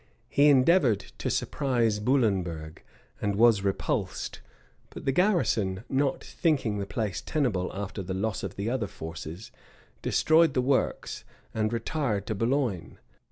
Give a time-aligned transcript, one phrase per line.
[0.15, 2.79] [*] He endeavored to surprise Boulenberg,
[3.21, 4.41] and was repulsed;
[4.89, 9.51] but the garrison, not thinking the place tenable after the loss of the other fortresses,
[10.01, 12.97] destroyed the works, and retired to Boulogne.